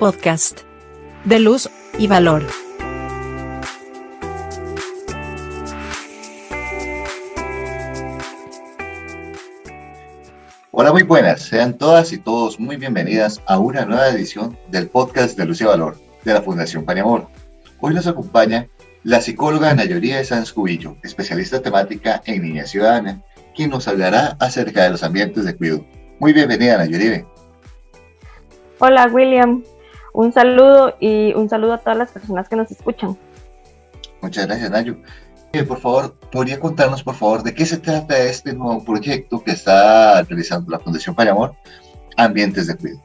[0.00, 0.62] podcast
[1.26, 1.68] de luz
[1.98, 2.42] y valor.
[10.70, 11.42] Hola, muy buenas.
[11.42, 15.64] Sean todas y todos muy bienvenidas a una nueva edición del podcast de Luz y
[15.64, 17.28] Valor de la Fundación Paniamor.
[17.80, 18.68] Hoy nos acompaña
[19.04, 23.22] la psicóloga Nayoría de Sanz Cubillo, especialista temática en Niña Ciudadana,
[23.54, 25.84] quien nos hablará acerca de los ambientes de cuidado.
[26.18, 27.26] Muy bienvenida, Nayoría.
[28.78, 29.62] Hola, William.
[30.12, 33.16] Un saludo y un saludo a todas las personas que nos escuchan.
[34.22, 34.96] Muchas gracias, Nayo.
[35.52, 39.50] Eh, por favor, ¿podría contarnos, por favor, de qué se trata este nuevo proyecto que
[39.50, 41.54] está realizando la Fundación Payamor,
[42.16, 43.02] Ambientes de Cuidado?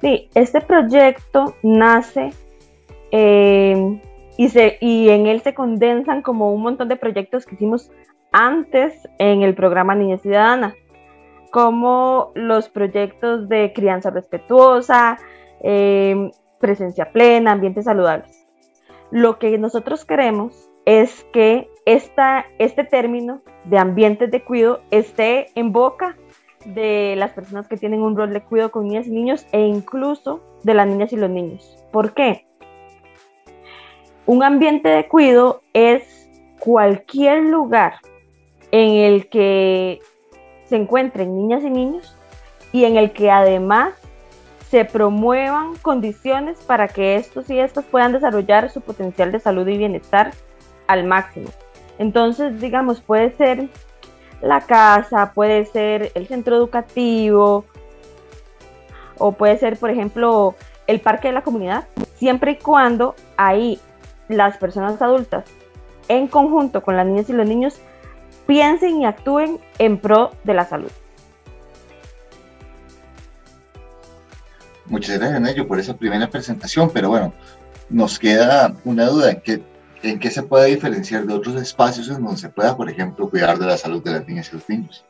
[0.00, 2.32] Sí, este proyecto nace
[3.12, 4.00] eh,
[4.36, 7.90] y, se, y en él se condensan como un montón de proyectos que hicimos
[8.32, 10.74] antes en el programa Niña Ciudadana,
[11.54, 15.20] como los proyectos de crianza respetuosa,
[15.62, 18.44] eh, presencia plena, ambientes saludables.
[19.12, 25.70] Lo que nosotros queremos es que esta, este término de ambientes de cuidado esté en
[25.70, 26.16] boca
[26.64, 30.40] de las personas que tienen un rol de cuidado con niñas y niños e incluso
[30.64, 31.78] de las niñas y los niños.
[31.92, 32.48] ¿Por qué?
[34.26, 37.94] Un ambiente de cuidado es cualquier lugar
[38.72, 40.00] en el que
[40.66, 42.16] se encuentren niñas y niños
[42.72, 43.94] y en el que además
[44.70, 49.78] se promuevan condiciones para que estos y estas puedan desarrollar su potencial de salud y
[49.78, 50.32] bienestar
[50.86, 51.48] al máximo.
[51.98, 53.68] Entonces, digamos, puede ser
[54.40, 57.64] la casa, puede ser el centro educativo
[59.18, 60.54] o puede ser, por ejemplo,
[60.86, 61.84] el parque de la comunidad,
[62.16, 63.78] siempre y cuando ahí
[64.28, 65.44] las personas adultas
[66.08, 67.80] en conjunto con las niñas y los niños
[68.46, 70.90] piensen y actúen en pro de la salud.
[74.86, 77.32] Muchas gracias, Nello, por esa primera presentación, pero bueno,
[77.88, 79.62] nos queda una duda, ¿en qué,
[80.02, 83.58] ¿en qué se puede diferenciar de otros espacios en donde se pueda, por ejemplo, cuidar
[83.58, 85.04] de la salud de las niñas y los niños?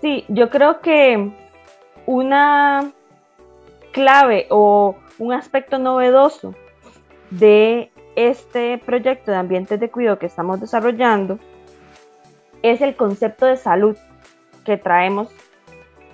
[0.00, 1.30] Sí, yo creo que
[2.06, 2.90] una
[3.92, 6.54] clave o un aspecto novedoso
[7.30, 11.38] de este proyecto de ambientes de cuidado que estamos desarrollando
[12.62, 13.96] es el concepto de salud
[14.64, 15.28] que traemos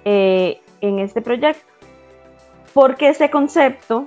[0.05, 1.75] eh, en este proyecto
[2.75, 4.07] porque ese concepto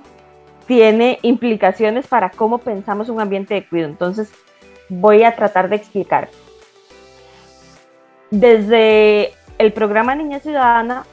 [0.66, 3.90] tiene implicaciones para cómo pensamos un ambiente de cuidado.
[3.90, 4.30] Entonces,
[4.90, 6.28] voy a tratar de explicar.
[8.30, 11.04] Desde el programa Niña Ciudadana,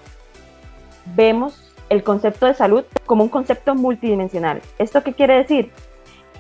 [1.16, 4.62] vemos el concepto de salud como un concepto multidimensional.
[4.78, 5.72] ¿Esto qué quiere decir?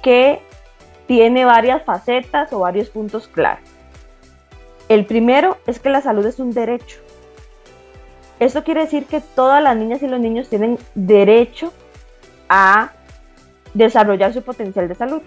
[0.04, 0.42] Que
[1.08, 3.75] tiene varias facetas o varios puntos claros.
[4.90, 7.00] El primero es que la salud es un derecho.
[8.40, 11.74] Esto quiere decir que todas las niñas y los niños tienen derecho
[12.50, 12.92] a
[13.74, 15.22] desarrollar su potencial de salud.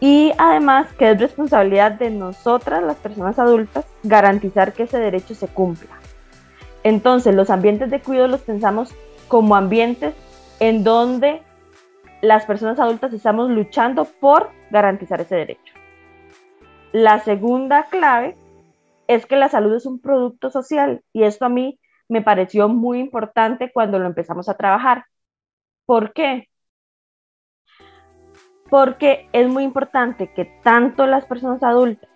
[0.00, 5.48] Y además que es responsabilidad de nosotras, las personas adultas, garantizar que ese derecho se
[5.48, 5.96] cumpla.
[6.82, 8.94] Entonces, los ambientes de cuidado los pensamos
[9.28, 10.14] como ambientes
[10.60, 11.42] en donde
[12.20, 15.74] las personas adultas estamos luchando por garantizar ese derecho.
[16.92, 18.36] La segunda clave
[19.08, 21.78] es que la salud es un producto social y esto a mí
[22.08, 25.04] me pareció muy importante cuando lo empezamos a trabajar.
[25.86, 26.48] ¿Por qué?
[28.70, 32.10] Porque es muy importante que tanto las personas adultas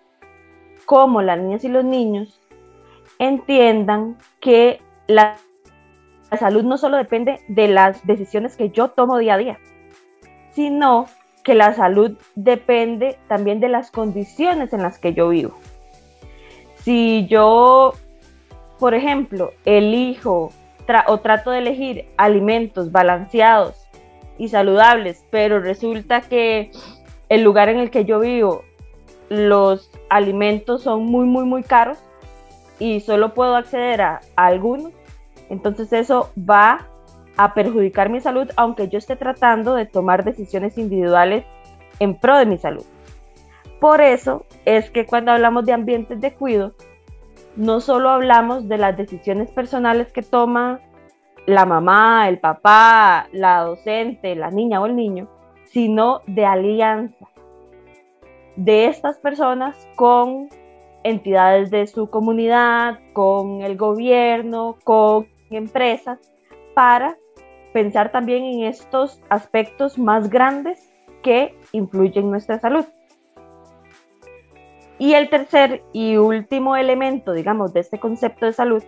[0.85, 2.41] como las niñas y los niños
[3.19, 5.37] entiendan que la,
[6.37, 9.59] salud no solo depende de las decisiones que yo tomo día a día,
[10.51, 11.05] sino
[11.43, 15.57] que la salud depende también de las condiciones en las que yo vivo.
[16.83, 17.93] Si yo
[18.81, 20.51] por ejemplo, elijo
[21.05, 23.87] o trato de elegir alimentos balanceados
[24.39, 26.71] y saludables, pero resulta que
[27.29, 28.63] el lugar en el que yo vivo,
[29.29, 31.99] los alimentos son muy, muy, muy caros
[32.79, 34.91] y solo puedo acceder a, a algunos,
[35.51, 36.87] entonces eso va
[37.37, 41.45] a perjudicar mi salud, aunque yo esté tratando de tomar decisiones individuales
[41.99, 42.83] en pro de mi salud.
[43.81, 46.75] Por eso es que cuando hablamos de ambientes de cuidado,
[47.55, 50.79] no solo hablamos de las decisiones personales que toma
[51.47, 55.27] la mamá, el papá, la docente, la niña o el niño,
[55.65, 57.27] sino de alianza
[58.55, 60.49] de estas personas con
[61.03, 66.19] entidades de su comunidad, con el gobierno, con empresas,
[66.75, 67.17] para
[67.73, 70.87] pensar también en estos aspectos más grandes
[71.23, 72.85] que influyen en nuestra salud.
[75.01, 78.83] Y el tercer y último elemento, digamos, de este concepto de salud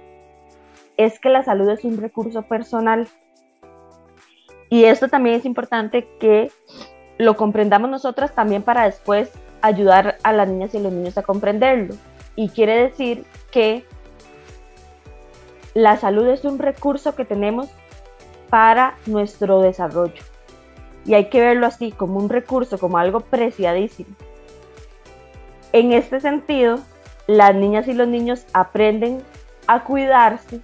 [0.95, 3.07] es que la salud es un recurso personal.
[4.69, 6.51] Y esto también es importante que
[7.18, 9.31] lo comprendamos nosotras también para después
[9.63, 11.95] ayudar a las niñas y los niños a comprenderlo.
[12.36, 13.83] Y quiere decir que
[15.74, 17.71] la salud es un recurso que tenemos
[18.51, 20.21] para nuestro desarrollo.
[21.07, 24.16] Y hay que verlo así, como un recurso, como algo preciadísimo.
[25.73, 26.79] En este sentido,
[27.25, 29.23] las niñas y los niños aprenden
[29.65, 30.61] a cuidarse,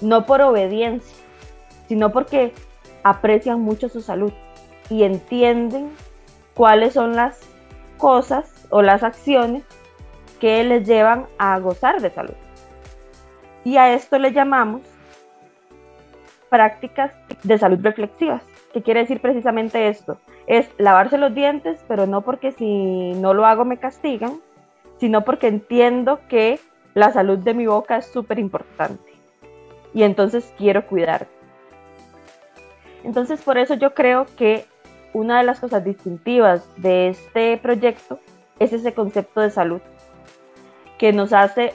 [0.00, 1.16] no por obediencia,
[1.88, 2.52] sino porque
[3.02, 4.32] aprecian mucho su salud
[4.90, 5.90] y entienden
[6.54, 7.40] cuáles son las
[7.96, 9.64] cosas o las acciones
[10.40, 12.34] que les llevan a gozar de salud.
[13.64, 14.82] Y a esto le llamamos
[16.48, 17.12] prácticas
[17.42, 18.42] de salud reflexivas.
[18.72, 20.18] ¿Qué quiere decir precisamente esto?
[20.48, 24.40] Es lavarse los dientes, pero no porque si no lo hago me castigan,
[24.98, 26.58] sino porque entiendo que
[26.94, 29.12] la salud de mi boca es súper importante.
[29.94, 31.28] Y entonces quiero cuidar.
[33.04, 34.66] Entonces por eso yo creo que
[35.12, 38.18] una de las cosas distintivas de este proyecto
[38.58, 39.80] es ese concepto de salud,
[40.98, 41.72] que nos hace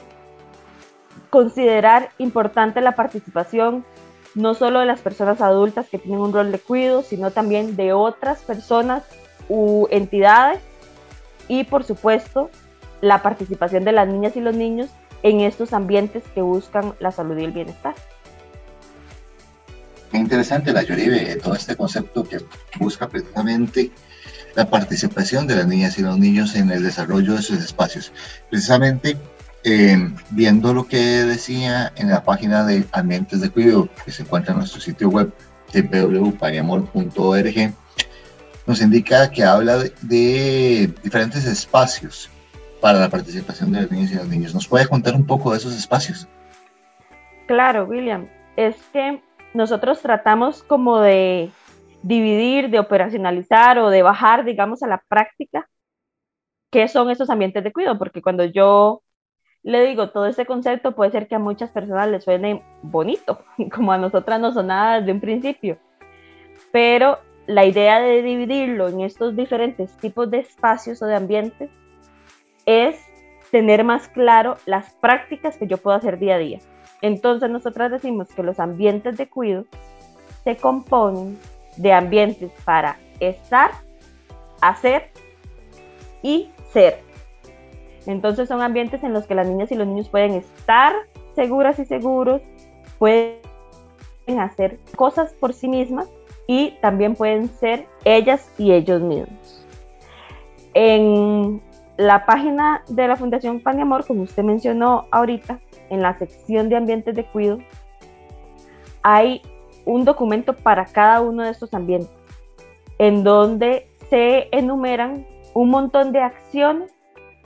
[1.30, 3.84] considerar importante la participación
[4.34, 7.92] no solo de las personas adultas que tienen un rol de cuidado, sino también de
[7.92, 9.04] otras personas
[9.48, 10.60] u entidades
[11.48, 12.50] y por supuesto
[13.00, 14.90] la participación de las niñas y los niños
[15.22, 17.94] en estos ambientes que buscan la salud y el bienestar.
[20.10, 22.38] Qué interesante la Yoribe, todo este concepto que
[22.78, 23.90] busca precisamente
[24.54, 28.12] la participación de las niñas y los niños en el desarrollo de sus espacios.
[28.48, 29.16] Precisamente
[29.64, 29.96] eh,
[30.30, 34.58] viendo lo que decía en la página de Ambientes de Cuidado, que se encuentra en
[34.58, 35.32] nuestro sitio web
[35.72, 37.74] www.pariamor.org,
[38.66, 42.30] nos indica que habla de, diferentes espacios
[42.80, 44.54] para la participación de las niñas y los niños.
[44.54, 46.28] ¿Nos puede contar un poco de esos espacios?
[47.46, 48.28] Claro, William.
[48.56, 49.22] Es que
[49.54, 51.50] nosotros tratamos como de
[52.02, 55.68] dividir, de operacionalizar o de bajar, digamos, a la práctica
[56.70, 59.03] qué son esos ambientes de cuidado, porque cuando yo
[59.64, 63.40] le digo, todo este concepto puede ser que a muchas personas les suene bonito,
[63.74, 65.78] como a nosotras no sonaba desde un principio,
[66.70, 71.70] pero la idea de dividirlo en estos diferentes tipos de espacios o de ambientes
[72.66, 72.96] es
[73.50, 76.58] tener más claro las prácticas que yo puedo hacer día a día.
[77.02, 79.66] Entonces nosotras decimos que los ambientes de cuidado
[80.42, 81.38] se componen
[81.76, 83.70] de ambientes para estar,
[84.60, 85.10] hacer
[86.22, 87.13] y ser.
[88.06, 90.94] Entonces son ambientes en los que las niñas y los niños pueden estar
[91.34, 92.42] seguras y seguros,
[92.98, 93.40] pueden
[94.38, 96.08] hacer cosas por sí mismas
[96.46, 99.66] y también pueden ser ellas y ellos mismos.
[100.74, 101.62] En
[101.96, 105.60] la página de la Fundación Pan y Amor, como usted mencionó ahorita,
[105.90, 107.58] en la sección de ambientes de cuidado,
[109.02, 109.42] hay
[109.84, 112.10] un documento para cada uno de estos ambientes,
[112.98, 116.93] en donde se enumeran un montón de acciones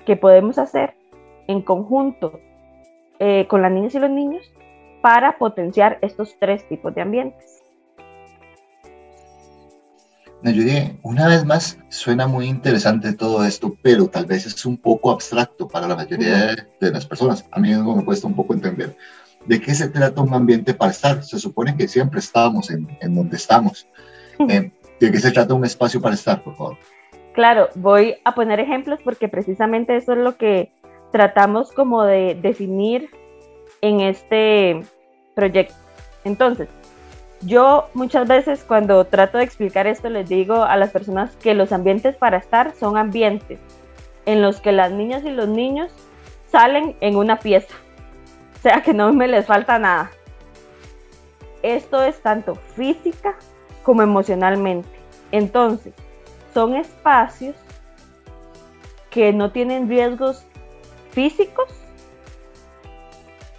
[0.08, 0.94] que podemos hacer
[1.48, 2.40] en conjunto
[3.18, 4.42] eh, con las niñas y los niños
[5.02, 7.62] para potenciar estos tres tipos de ambientes.
[10.40, 15.10] Nayuri, una vez más, suena muy interesante todo esto, pero tal vez es un poco
[15.10, 17.44] abstracto para la mayoría de, las personas.
[17.50, 18.96] A mí mismo me cuesta un poco entender
[19.44, 21.22] de qué se trata un ambiente para estar.
[21.22, 23.86] Se supone que siempre estábamos en, donde estamos.
[24.48, 26.78] Eh, ¿De qué se trata un espacio para estar, por favor?
[27.38, 30.72] Claro, voy a poner ejemplos porque precisamente eso es lo que
[31.12, 33.10] tratamos como de definir
[33.80, 34.82] en este
[35.36, 35.76] proyecto.
[36.24, 36.68] Entonces,
[37.42, 41.70] yo muchas veces cuando trato de explicar esto les digo a las personas que los
[41.70, 43.60] ambientes para estar son ambientes
[44.26, 45.92] en los que las niñas y los niños
[46.50, 47.76] salen en una pieza.
[48.56, 50.10] O sea que no me les falta nada.
[51.62, 53.36] Esto es tanto física
[53.84, 54.88] como emocionalmente.
[55.30, 55.94] Entonces,
[56.54, 57.56] son espacios
[59.10, 60.44] que no tienen riesgos
[61.10, 61.68] físicos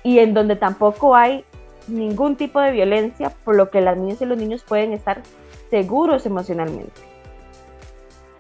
[0.04, 1.46] y en donde tampoco hay
[1.88, 5.22] ningún tipo de violencia, por lo que las niñas y los niños pueden estar
[5.70, 7.02] seguros emocionalmente.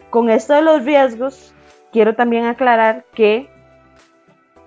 [0.09, 1.53] Con esto de los riesgos,
[1.91, 3.49] quiero también aclarar que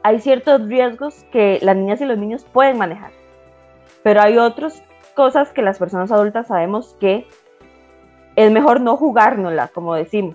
[0.03, 3.13] hay ciertos riesgos que las niñas y los niños pueden manejar,
[4.03, 4.83] pero hay otras
[5.15, 7.27] cosas que las personas adultas sabemos que
[8.37, 10.35] es mejor no jugárnosla, como decimos.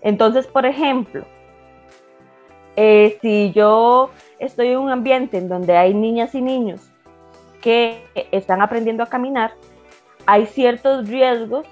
[0.00, 1.24] Entonces, por ejemplo,
[2.76, 6.80] eh, si yo estoy en un ambiente en donde hay niñas y niños
[7.60, 9.52] que están aprendiendo a caminar,
[10.26, 11.66] hay ciertos riesgos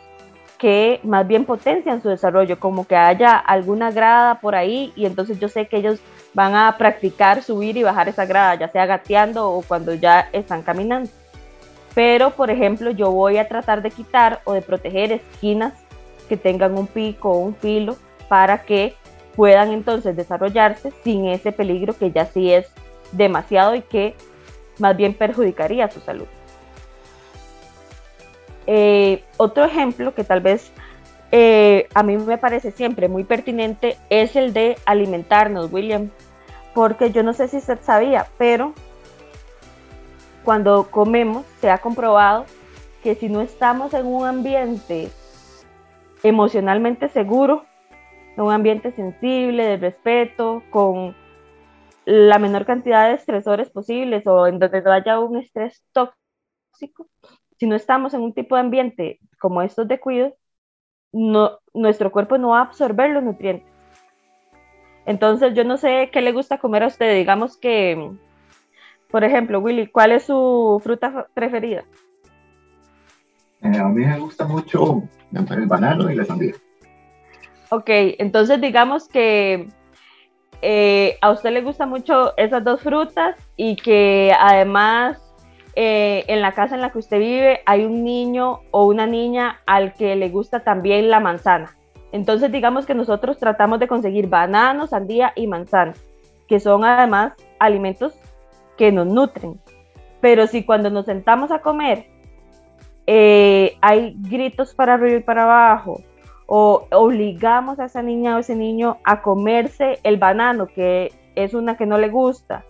[0.58, 5.38] que más bien potencian su desarrollo, como que haya alguna grada por ahí y entonces
[5.38, 6.00] yo sé que ellos
[6.34, 10.62] van a practicar subir y bajar esa grada, ya sea gateando o cuando ya están
[10.62, 11.10] caminando.
[11.94, 15.74] Pero por ejemplo yo voy a tratar de quitar o de proteger esquinas
[16.28, 17.96] que tengan un pico o un filo
[18.28, 18.94] para que
[19.34, 22.66] puedan entonces desarrollarse sin ese peligro que ya sí es
[23.12, 24.14] demasiado y que
[24.78, 26.26] más bien perjudicaría su salud.
[28.66, 30.70] Eh, otro ejemplo que tal vez
[31.30, 36.10] eh, a mí me parece siempre muy pertinente es el de alimentarnos, William,
[36.74, 38.74] porque yo no sé si usted sabía, pero
[40.48, 42.46] cuando comemos se ha comprobado
[43.02, 45.10] que si no estamos en un ambiente
[46.22, 47.64] emocionalmente seguro,
[48.34, 51.14] en un ambiente sensible, de respeto, con
[52.06, 57.08] la menor cantidad de estresores posibles o en donde no haya un estrés tóxico,
[57.58, 60.34] si no estamos en un tipo de ambiente como estos de cuidado,
[61.12, 63.70] no, nuestro cuerpo no va a absorber los nutrientes.
[65.04, 67.14] Entonces, yo no sé qué le gusta comer a usted.
[67.14, 68.16] Digamos que,
[69.10, 71.84] por ejemplo, Willy, ¿cuál es su fruta preferida?
[73.62, 76.54] Eh, a mí me gusta mucho el banano y la sandía.
[77.70, 79.68] Ok, entonces digamos que
[80.62, 85.20] eh, a usted le gusta mucho esas dos frutas y que además
[85.74, 89.60] eh, en la casa en la que usted vive hay un niño o una niña
[89.66, 91.70] al que le gusta también la manzana.
[92.12, 95.94] Entonces digamos que nosotros tratamos de conseguir bananos, sandía y manzana,
[96.46, 98.14] que son además alimentos
[98.78, 99.60] que nos nutren.
[100.22, 102.06] Pero si cuando nos sentamos a comer
[103.10, 106.02] eh, hay gritos para arriba y para abajo,
[106.46, 111.78] o obligamos a esa niña o ese niño a comerse el banano, que es una
[111.78, 112.66] que no le gusta,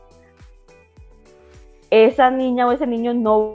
[1.90, 3.54] esa niña o ese niño no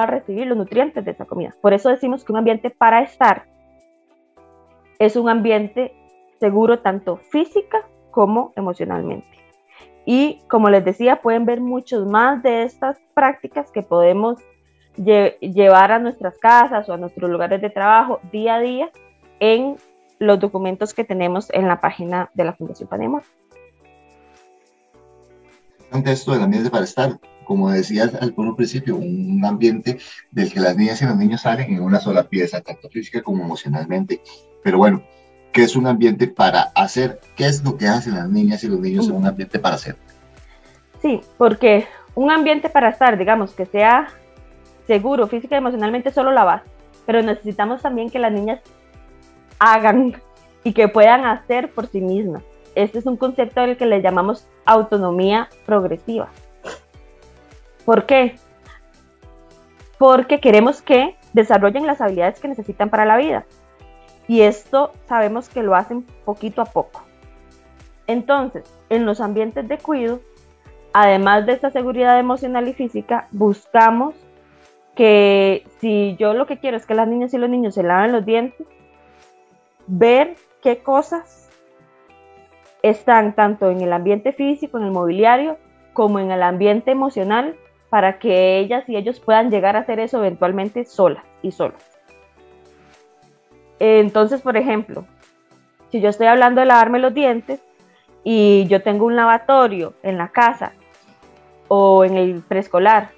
[0.00, 1.54] va a recibir los nutrientes de esa comida.
[1.60, 3.46] Por eso decimos que un ambiente para estar
[4.98, 5.94] es un ambiente
[6.40, 9.47] seguro tanto física como emocionalmente.
[10.10, 14.40] Y como les decía, pueden ver muchos más de estas prácticas que podemos
[14.96, 18.90] llevar a nuestras casas o a nuestros lugares de trabajo día a día
[19.38, 19.76] en
[20.18, 23.22] los documentos que tenemos en la página de la Fundación Panema
[26.06, 29.98] esto del ambiente para estar, como decías al principio, un ambiente
[30.30, 33.44] del que las niñas y los niños salen en una sola pieza, tanto física como
[33.44, 34.22] emocionalmente.
[34.62, 35.02] Pero bueno,
[35.52, 37.20] ¿qué es un ambiente para hacer?
[37.36, 39.96] ¿Qué es lo que hacen las niñas y los niños en un ambiente para hacer?
[41.02, 44.08] Sí, porque un ambiente para estar, digamos, que sea
[44.86, 46.68] seguro física y emocionalmente, solo la base.
[47.06, 48.60] Pero necesitamos también que las niñas
[49.58, 50.20] hagan
[50.64, 52.42] y que puedan hacer por sí mismas
[52.78, 56.28] este es un concepto al que le llamamos autonomía progresiva.
[57.84, 58.36] ¿Por qué?
[59.98, 63.46] Porque queremos que desarrollen las habilidades que necesitan para la vida.
[64.28, 67.02] Y esto sabemos que lo hacen poquito a poco.
[68.06, 70.20] Entonces, en los ambientes de cuidado,
[70.92, 74.14] además de esta seguridad emocional y física, buscamos
[74.94, 78.12] que si yo lo que quiero es que las niñas y los niños se laven
[78.12, 78.66] los dientes,
[79.86, 81.50] ver qué cosas
[82.82, 85.56] están tanto en el ambiente físico, en el mobiliario,
[85.92, 87.56] como en el ambiente emocional,
[87.90, 91.97] para que ellas y ellos puedan llegar a hacer eso eventualmente solas y solos.
[93.78, 95.06] Entonces, por ejemplo,
[95.90, 97.60] si yo estoy hablando de lavarme los dientes
[98.24, 100.72] y yo tengo un lavatorio en la casa
[101.68, 103.10] o en el preescolar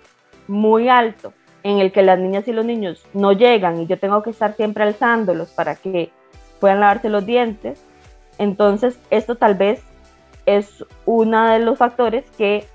[0.49, 4.23] muy alto, en el que las niñas y los niños no llegan y yo tengo
[4.23, 6.11] que estar siempre alzándolos para que
[6.59, 7.85] puedan lavarse los dientes,
[8.39, 9.83] entonces, esto tal vez
[10.47, 12.67] es uno de los factores que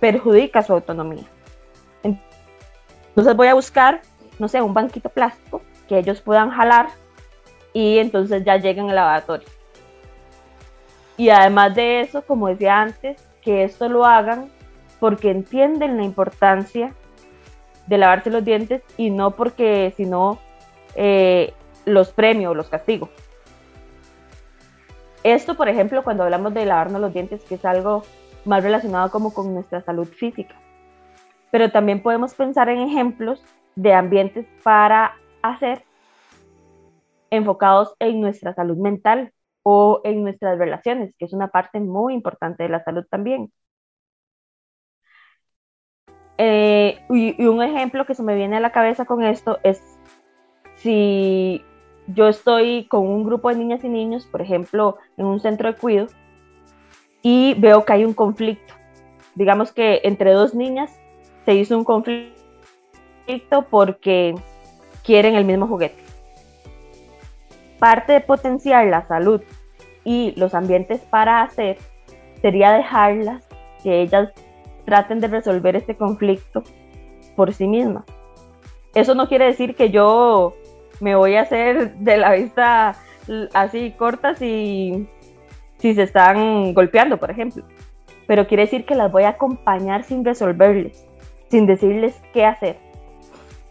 [0.00, 1.24] perjudica su autonomía.
[2.02, 4.00] Entonces voy a buscar,
[4.38, 6.88] no sé, un banquito plástico que ellos puedan jalar
[7.76, 9.46] y entonces ya lleguen al lavatorio.
[11.18, 14.48] Y además de eso, como decía antes, que esto lo hagan
[14.98, 16.94] porque entienden la importancia
[17.86, 20.38] de lavarse los dientes y no porque si no
[20.94, 21.52] eh,
[21.84, 23.10] los premio o los castigo.
[25.22, 28.04] Esto, por ejemplo, cuando hablamos de lavarnos los dientes, que es algo
[28.46, 30.54] más relacionado como con nuestra salud física.
[31.50, 35.85] Pero también podemos pensar en ejemplos de ambientes para hacer
[37.30, 42.62] enfocados en nuestra salud mental o en nuestras relaciones, que es una parte muy importante
[42.62, 43.52] de la salud también.
[46.38, 49.98] Eh, y, y, un ejemplo que se me viene a la cabeza con esto es
[50.76, 51.64] si
[52.06, 55.78] yo estoy con un grupo de niñas y niños, por ejemplo, en un centro de
[55.78, 56.08] cuidado,
[57.22, 58.74] y veo que hay un conflicto.
[59.34, 60.96] Digamos que entre dos niñas
[61.44, 62.32] se hizo un conflicto
[63.68, 64.34] porque
[65.02, 66.05] quieren el mismo juguete.
[67.78, 69.40] Parte de potenciar la salud
[70.04, 71.78] y los ambientes para hacer
[72.40, 73.46] sería dejarlas
[73.82, 74.30] que ellas
[74.84, 76.62] traten de resolver este conflicto
[77.34, 78.04] por sí mismas.
[78.94, 80.54] Eso no quiere decir que yo
[81.00, 82.96] me voy a hacer de la vista
[83.52, 85.06] así corta si,
[85.78, 87.64] si se están golpeando, por ejemplo.
[88.26, 91.06] Pero quiere decir que las voy a acompañar sin resolverles,
[91.50, 92.78] sin decirles qué hacer.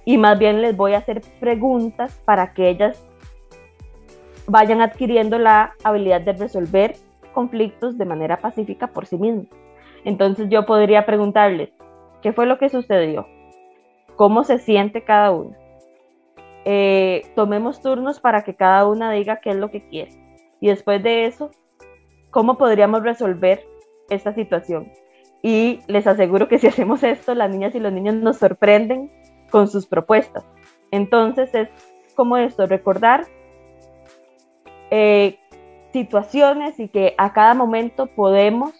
[0.06, 3.04] Y más bien les voy a hacer preguntas para que ellas
[4.48, 6.96] vayan adquiriendo la habilidad de resolver
[7.34, 9.48] conflictos de manera pacífica por sí mismas.
[10.04, 11.70] Entonces yo podría preguntarles,
[12.22, 13.28] ¿qué fue lo que sucedió?
[14.16, 15.58] ¿Cómo se siente cada una?
[16.64, 20.12] Eh, tomemos turnos para que cada una diga qué es lo que quiere.
[20.60, 21.52] Y después de eso,
[22.32, 23.64] ¿cómo podríamos resolver
[24.10, 24.92] esta situación?
[25.42, 29.12] Y les aseguro que si hacemos esto, las niñas y los niños nos sorprenden
[29.52, 30.44] con sus propuestas.
[30.92, 31.70] Entonces es
[32.16, 33.26] como esto, recordar
[34.92, 35.40] eh,
[35.94, 38.74] situaciones y que a cada momento podemos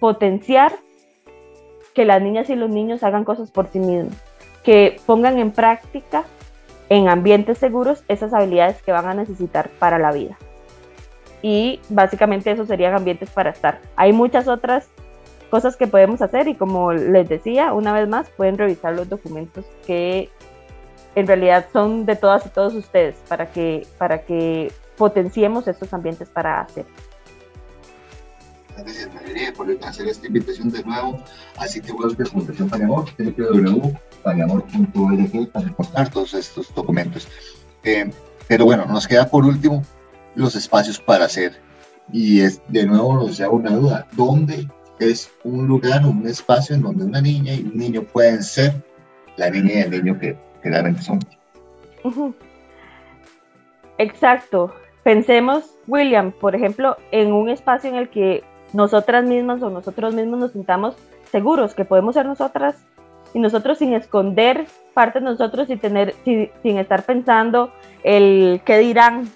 [0.00, 0.72] potenciar
[1.94, 4.14] que las niñas y los niños hagan cosas por sí mismos
[4.62, 6.24] que pongan en práctica
[6.88, 10.36] en ambientes seguros esas habilidades que van a necesitar para la vida.
[11.42, 13.80] Y básicamente esos serían ambientes para estar.
[13.96, 14.88] Hay muchas otras
[15.50, 19.64] cosas que podemos hacer y como les decía, una vez más, pueden revisar los documentos
[19.86, 20.28] que
[21.14, 26.28] en realidad son de todas y todos ustedes para que, para que potenciemos estos ambientes
[26.28, 26.86] para hacer
[28.84, 31.22] gracias María por hacer esta invitación de nuevo
[31.58, 37.28] a sitio web de Fundación Paniamor, www.paniamor.org para reportar todos estos documentos.
[37.84, 38.10] Eh,
[38.48, 39.84] pero bueno, nos queda por último
[40.34, 41.60] los espacios para hacer.
[42.12, 46.82] Y es, de nuevo nos hago una duda, ¿dónde es un lugar, un espacio en
[46.82, 48.74] donde una niña y un niño pueden ser
[49.36, 50.36] la niña y el niño que,
[50.68, 51.20] realmente son?
[53.98, 54.74] Exacto.
[55.02, 60.38] Pensemos, William, por ejemplo, en un espacio en el que nosotras mismas o nosotros mismos
[60.38, 60.96] nos sintamos
[61.30, 62.76] seguros que podemos ser nosotras
[63.32, 69.28] y nosotros sin esconder parte de nosotros y tener, sin, estar pensando el qué dirán.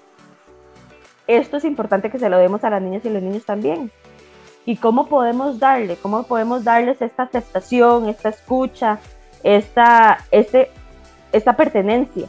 [1.27, 3.91] Esto es importante que se lo demos a las niñas y los niños también.
[4.67, 5.97] ¿Y cómo podemos darle?
[5.97, 8.99] ¿Cómo podemos darles esta aceptación, esta escucha,
[9.43, 10.71] esta, este,
[11.35, 12.29] esta pertenencia?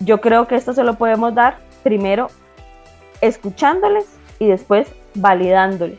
[0.00, 2.28] Yo creo que esto se lo podemos dar primero
[3.20, 4.06] escuchándoles
[4.38, 5.98] y después validándoles.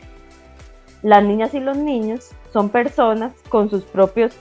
[1.02, 4.32] Las niñas y los niños son personas con sus propios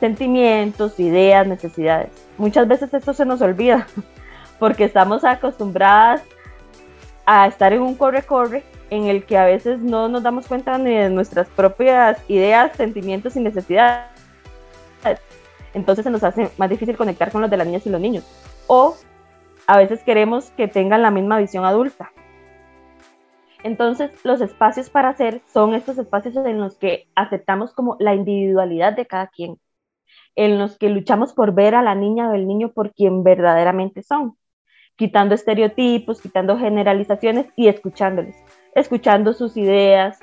[0.00, 2.10] sentimientos, ideas, necesidades.
[2.38, 3.86] Muchas veces esto se nos olvida
[4.58, 6.22] porque estamos acostumbradas
[7.24, 10.94] a estar en un corre-corre en el que a veces no nos damos cuenta ni
[10.94, 14.15] de nuestras propias ideas, sentimientos y necesidades.
[15.76, 18.24] Entonces se nos hace más difícil conectar con los de las niñas y los niños.
[18.66, 18.96] O
[19.66, 22.12] a veces queremos que tengan la misma visión adulta.
[23.62, 28.94] Entonces, los espacios para hacer son estos espacios en los que aceptamos como la individualidad
[28.94, 29.58] de cada quien,
[30.34, 34.02] en los que luchamos por ver a la niña o el niño por quien verdaderamente
[34.02, 34.38] son,
[34.96, 38.36] quitando estereotipos, quitando generalizaciones y escuchándoles,
[38.74, 40.20] escuchando sus ideas,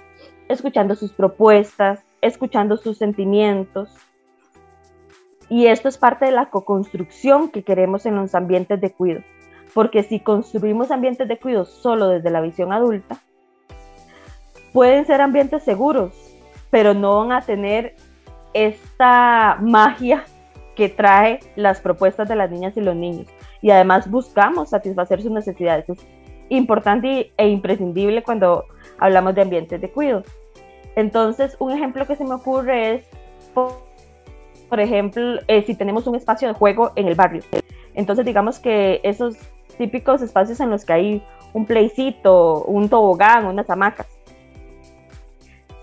[0.48, 3.96] escuchando sus propuestas, escuchando sus sentimientos.
[5.54, 9.24] Y esto es parte de la co-construcción que queremos en los ambientes de cuidado,
[9.76, 13.20] porque si construimos ambientes de cuidado solo desde la visión adulta,
[14.74, 16.12] pueden ser ambientes seguros,
[16.72, 17.96] pero no van a tener
[18.56, 20.24] esta magia
[20.76, 23.28] que trae las propuestas de las niñas y los niños.
[23.62, 25.88] Y además buscamos satisfacer sus necesidades.
[25.88, 26.00] Es
[26.50, 28.66] importante e imprescindible cuando
[28.98, 30.24] hablamos de ambientes de cuidado.
[30.96, 33.06] Entonces, un ejemplo que se me ocurre es,
[34.74, 37.44] por, ejemplo, eh, si tenemos un espacio de juego en el barrio.
[37.94, 39.38] Entonces, digamos que esos
[39.78, 44.08] típicos espacios en los que hay un playcito, un tobogán, unas hamacas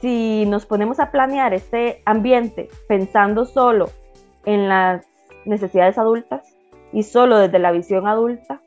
[0.00, 3.90] si nos ponemos a planear este ambiente pensando solo
[4.44, 5.07] en las
[5.44, 6.57] necesidades adultas
[6.92, 8.61] y solo desde la visión adulta,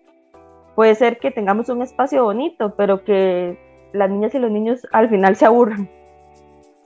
[0.76, 3.58] puede ser que tengamos un espacio bonito, pero que
[3.92, 5.90] las niñas y los niños al final se aburran.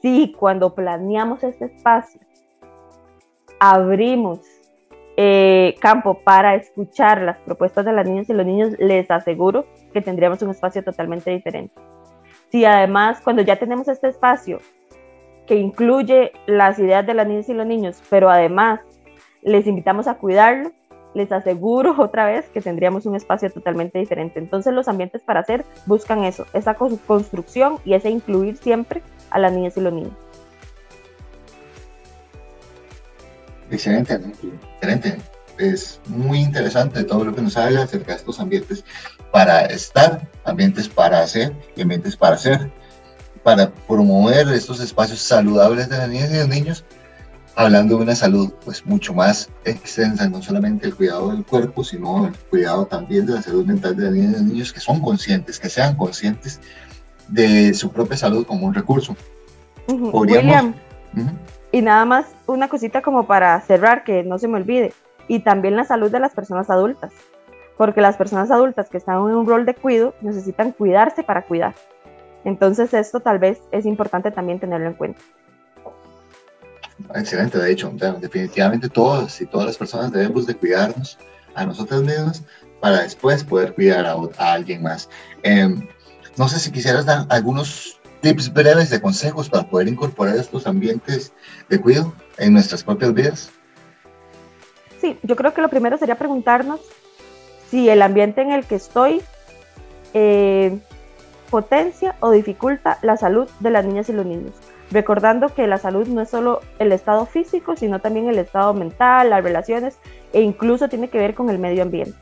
[0.02, 2.21] Sí, cuando planeamos este espacio,
[3.60, 4.39] abrimos
[5.17, 10.02] eh, campo para escuchar las propuestas de las niñas y los niños, les aseguro que
[10.02, 11.74] tendríamos un espacio totalmente diferente
[12.52, 14.60] si además cuando ya tenemos este espacio
[15.46, 18.82] que incluye las ideas de las niñas y los niños, pero además
[19.41, 20.72] les invitamos a cuidarlo,
[21.13, 24.39] les aseguro otra vez que tendríamos un espacio totalmente diferente.
[24.39, 29.54] Entonces los ambientes para hacer buscan eso, esa construcción y ese incluir siempre a las
[29.54, 30.27] niñas y los niños.
[33.71, 35.17] Excelente, excelente.
[35.58, 38.84] Es muy interesante todo lo que nos habla acerca de estos ambientes
[39.32, 42.71] para estar, ambientes para hacer y ambientes para hacer,
[43.43, 46.86] para promover estos espacios saludables de las niñas y los niños
[47.58, 52.27] hablando de una salud pues mucho más extensa, no solamente el cuidado del cuerpo, sino
[52.27, 55.01] el cuidado también de la salud mental de las niñas y los niños que son
[55.01, 56.60] conscientes, que sean conscientes
[57.30, 59.17] de su propia salud como un recurso.
[59.88, 60.75] William,
[61.78, 64.96] y nada más una cosita como para cerrar, que no se me olvide,
[65.28, 67.13] y también la salud de las personas adultas,
[67.78, 71.76] porque las personas adultas que están en un rol de cuido necesitan cuidarse para cuidar.
[72.46, 75.22] Entonces esto tal vez es importante también tenerlo en cuenta.
[77.13, 81.20] Excelente, de hecho, definitivamente todos y todas las personas debemos de cuidarnos
[81.54, 82.42] a nosotros mismos
[82.82, 85.08] para después poder cuidar a, alguien más.
[85.44, 85.88] Em,
[86.38, 91.32] no sé si quisieras dar algunos tips breves de consejos para poder incorporar estos ambientes
[91.70, 93.52] de cuidado en nuestras propias vidas.
[95.00, 96.82] Sí, yo creo que lo primero sería preguntarnos
[97.70, 99.22] si el ambiente en el que estoy
[100.13, 100.78] eh,
[101.50, 104.54] potencia o dificulta la salud de las niñas y los niños
[104.92, 109.30] recordando que la salud no es solo el estado físico, sino también el estado mental,
[109.30, 109.98] las relaciones
[110.32, 112.18] e incluso tiene que ver con el medio ambiente.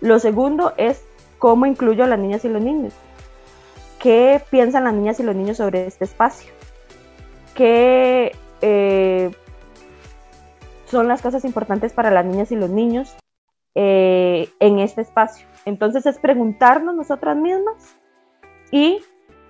[0.00, 1.02] Lo segundo es
[1.38, 2.92] cómo incluyo a las niñas y los niños.
[4.02, 6.52] ¿Qué piensan las niñas y los niños sobre este espacio?
[7.54, 9.30] ¿Qué eh,
[10.86, 13.14] son las cosas importantes para las niñas y los niños
[13.76, 15.46] eh, en este espacio?
[15.66, 17.96] Entonces es preguntarnos nosotras mismas
[18.72, 18.98] y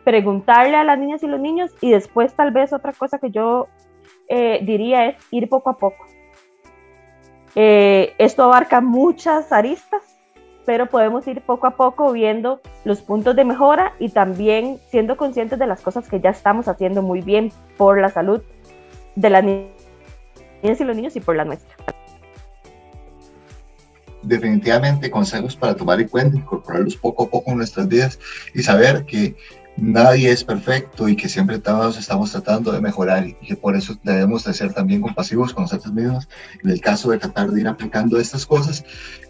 [0.04, 3.68] preguntarle a las niñas y los niños y después tal vez otra cosa que yo
[4.28, 6.04] eh, diría es ir poco a poco.
[7.54, 10.02] Esto abarca muchas aristas,
[10.66, 15.58] pero podemos ir poco a poco viendo los puntos de mejora y también siendo conscientes
[15.58, 18.42] de las cosas que ya estamos haciendo muy bien por la salud
[19.14, 21.76] de las niñas y los niños y por la nuestra.
[24.22, 28.18] Definitivamente consejos para tomar en cuenta, incorporarlos poco a poco en nuestras vidas
[28.54, 29.34] y saber que
[29.76, 33.96] nadie es perfecto y que siempre todos estamos tratando de mejorar y que por eso
[34.02, 36.28] debemos de ser también compasivos con nosotros mismos
[36.62, 38.84] en el caso de tratar de ir aplicando estas cosas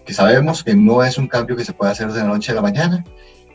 [0.04, 2.56] que sabemos que no es un cambio que se puede hacer de la noche a
[2.56, 3.04] la mañana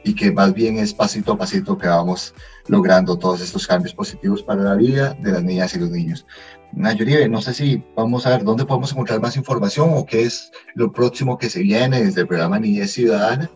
[0.04, 2.34] y que más bien es pasito a pasito que vamos
[2.68, 6.26] logrando todos estos cambios positivos para la vida de las niñas y los niños.
[6.74, 10.52] Nayuri, no sé si vamos a ver dónde podemos encontrar más información o qué es
[10.76, 13.50] lo próximo que se viene desde el programa Niñez Ciudadana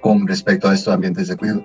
[0.00, 1.64] con respecto a estos ambientes de cuidado.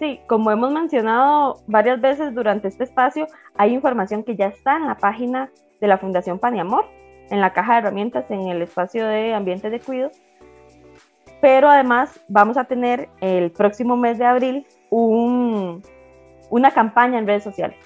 [0.00, 3.26] Sí, como hemos mencionado varias veces durante este espacio,
[3.56, 6.84] hay información que ya está en la página de la Fundación Paniamor,
[7.30, 10.10] en la caja de herramientas, en el espacio de ambiente de cuidado.
[11.40, 17.78] Pero además vamos a tener el próximo mes de abril una campaña en redes sociales,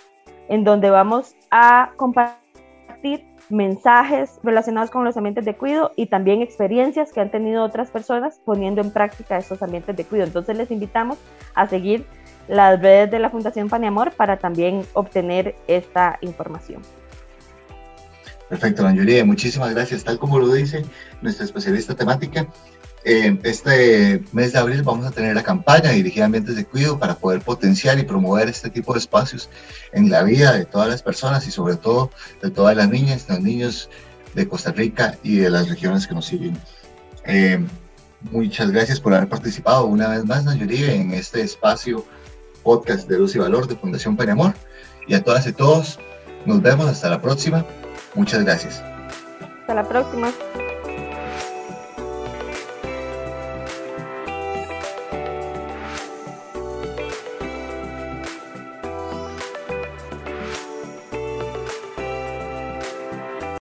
[0.48, 7.12] en donde vamos a compartir mensajes relacionados con los ambientes de cuidado y también experiencias
[7.12, 10.28] que han tenido otras personas poniendo en práctica estos ambientes de cuidado.
[10.28, 11.16] Entonces les invitamos
[11.54, 12.04] a seguir
[12.46, 16.82] las redes de la Fundación Paniamor para también obtener esta información.
[18.48, 20.04] Perfecto, Anjulie, muchísimas gracias.
[20.04, 20.82] Tal como lo dice
[21.20, 22.46] nuestra especialista temática,
[23.10, 26.98] eh, este mes de abril vamos a tener la campaña dirigida a ambientes de cuidado
[26.98, 29.48] para poder potenciar y promover este tipo de espacios
[29.92, 32.10] en la vida de todas las personas y sobre todo
[32.42, 33.88] de todas las niñas, los niños
[34.34, 36.58] de Costa Rica y de las regiones que nos siguen.
[37.24, 37.64] Eh,
[38.30, 42.04] muchas gracias por haber participado una vez más, Nayuri, en este espacio
[42.62, 44.52] podcast de Luz y Valor de Fundación Amor.
[45.06, 45.98] Y a todas y todos,
[46.44, 47.64] nos vemos hasta la próxima.
[48.14, 48.82] Muchas gracias.
[49.62, 50.30] Hasta la próxima.